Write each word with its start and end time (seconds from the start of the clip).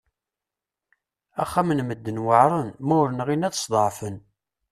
Ixxamen 1.43 1.77
n 1.83 1.85
medden 1.87 2.23
weɛṛen 2.25 2.67
ma 2.85 2.95
ur 3.01 3.09
nɣin 3.13 3.45
ad 3.47 3.55
sḍeɛfen! 3.57 4.15